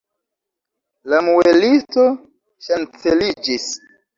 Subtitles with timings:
[1.13, 2.07] La muelisto
[2.69, 3.71] ŝanceliĝis.